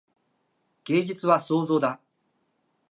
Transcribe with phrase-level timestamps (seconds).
[0.85, 1.99] 芸術は創造だ。